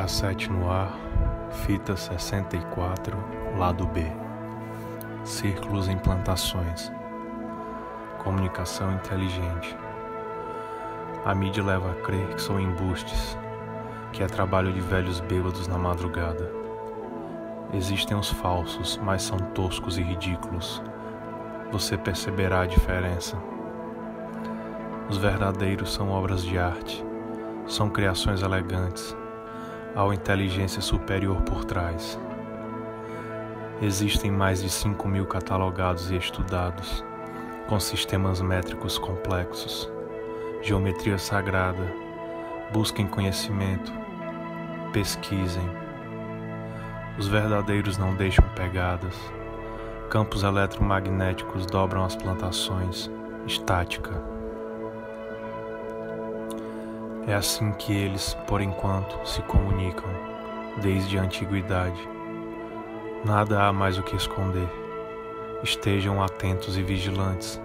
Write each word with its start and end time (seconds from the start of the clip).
Cassete 0.00 0.50
no 0.50 0.70
ar, 0.70 0.98
fita 1.50 1.94
64, 1.94 3.14
lado 3.58 3.86
B. 3.86 4.10
Círculos 5.24 5.88
em 5.88 5.98
plantações. 5.98 6.90
Comunicação 8.24 8.94
inteligente. 8.94 9.76
A 11.22 11.34
mídia 11.34 11.62
leva 11.62 11.90
a 11.90 11.94
crer 11.96 12.28
que 12.28 12.40
são 12.40 12.58
embustes, 12.58 13.36
que 14.10 14.22
é 14.22 14.26
trabalho 14.26 14.72
de 14.72 14.80
velhos 14.80 15.20
bêbados 15.20 15.68
na 15.68 15.76
madrugada. 15.76 16.50
Existem 17.74 18.16
os 18.16 18.30
falsos, 18.30 18.98
mas 19.02 19.20
são 19.20 19.36
toscos 19.38 19.98
e 19.98 20.02
ridículos. 20.02 20.82
Você 21.72 21.98
perceberá 21.98 22.62
a 22.62 22.66
diferença. 22.66 23.36
Os 25.10 25.18
verdadeiros 25.18 25.92
são 25.92 26.10
obras 26.10 26.42
de 26.42 26.56
arte, 26.56 27.04
são 27.66 27.90
criações 27.90 28.40
elegantes 28.40 29.14
uma 29.94 30.14
inteligência 30.14 30.80
superior 30.80 31.40
por 31.42 31.64
trás. 31.64 32.18
Existem 33.82 34.30
mais 34.30 34.62
de 34.62 34.68
5 34.68 35.08
mil 35.08 35.26
catalogados 35.26 36.10
e 36.10 36.16
estudados, 36.16 37.04
com 37.68 37.80
sistemas 37.80 38.40
métricos 38.40 38.98
complexos, 38.98 39.90
geometria 40.62 41.18
sagrada. 41.18 41.90
Busquem 42.72 43.06
conhecimento, 43.06 43.92
pesquisem. 44.92 45.68
Os 47.18 47.26
verdadeiros 47.26 47.98
não 47.98 48.14
deixam 48.14 48.44
pegadas. 48.54 49.14
Campos 50.08 50.42
eletromagnéticos 50.42 51.66
dobram 51.66 52.04
as 52.04 52.14
plantações. 52.14 53.10
Estática. 53.46 54.39
É 57.30 57.34
assim 57.34 57.70
que 57.70 57.92
eles, 57.92 58.34
por 58.48 58.60
enquanto, 58.60 59.16
se 59.24 59.40
comunicam, 59.42 60.10
desde 60.82 61.16
a 61.16 61.22
antiguidade. 61.22 62.08
Nada 63.24 63.62
há 63.62 63.72
mais 63.72 63.96
o 63.96 64.02
que 64.02 64.16
esconder. 64.16 64.68
Estejam 65.62 66.20
atentos 66.20 66.76
e 66.76 66.82
vigilantes. 66.82 67.62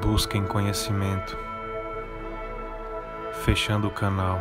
Busquem 0.00 0.42
conhecimento. 0.42 1.36
Fechando 3.44 3.88
o 3.88 3.90
canal. 3.90 4.40